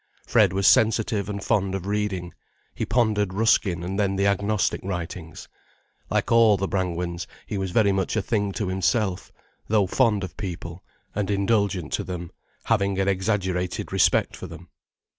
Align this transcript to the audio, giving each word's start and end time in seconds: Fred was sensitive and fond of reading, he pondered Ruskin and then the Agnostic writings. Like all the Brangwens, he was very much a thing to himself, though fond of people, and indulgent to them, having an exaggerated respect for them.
Fred 0.25 0.51
was 0.51 0.65
sensitive 0.65 1.29
and 1.29 1.43
fond 1.43 1.75
of 1.75 1.85
reading, 1.85 2.33
he 2.73 2.87
pondered 2.87 3.35
Ruskin 3.35 3.83
and 3.83 3.99
then 3.99 4.15
the 4.15 4.25
Agnostic 4.25 4.81
writings. 4.83 5.47
Like 6.09 6.31
all 6.31 6.57
the 6.57 6.67
Brangwens, 6.67 7.27
he 7.45 7.55
was 7.59 7.69
very 7.69 7.91
much 7.91 8.15
a 8.15 8.21
thing 8.23 8.51
to 8.53 8.67
himself, 8.67 9.31
though 9.67 9.85
fond 9.85 10.23
of 10.23 10.35
people, 10.37 10.83
and 11.13 11.29
indulgent 11.29 11.93
to 11.93 12.03
them, 12.03 12.31
having 12.63 12.99
an 12.99 13.07
exaggerated 13.07 13.93
respect 13.93 14.35
for 14.35 14.47
them. 14.47 14.69